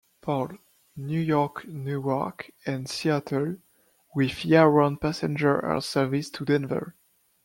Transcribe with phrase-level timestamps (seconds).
[0.21, 0.53] Paul,
[0.95, 3.57] New York Newark, and Seattle,
[4.15, 6.95] with year-round passenger air service to Denver.